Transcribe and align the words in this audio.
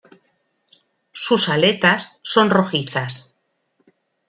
Sus 1.13 1.47
aletas 1.49 2.17
son 2.23 2.49
rojizas. 2.49 3.35